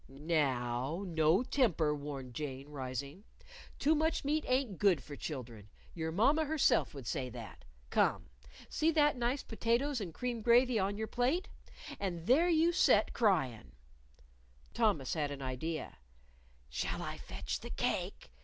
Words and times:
"Now, 0.09 1.03
no 1.05 1.43
temper," 1.43 1.93
warned 1.93 2.33
Jane, 2.33 2.69
rising. 2.69 3.23
"Too 3.77 3.93
much 3.93 4.25
meat 4.25 4.43
ain't 4.47 4.79
good 4.79 5.03
for 5.03 5.15
children. 5.15 5.69
Your 5.93 6.11
mamma 6.11 6.45
herself 6.45 6.95
would 6.95 7.05
say 7.05 7.29
that. 7.29 7.63
Come! 7.91 8.31
See 8.67 8.89
that 8.93 9.15
nice 9.15 9.43
potatoes 9.43 10.01
and 10.01 10.11
cream 10.11 10.41
gravy 10.41 10.79
on 10.79 10.97
your 10.97 11.05
plate. 11.05 11.49
And 11.99 12.25
there 12.25 12.49
you 12.49 12.71
set 12.71 13.13
cryin'!" 13.13 13.73
Thomas 14.73 15.13
had 15.13 15.29
an 15.29 15.43
idea. 15.43 15.99
"Shall 16.67 17.03
I 17.03 17.19
fetch 17.19 17.59
the 17.59 17.69
cake?" 17.69 18.31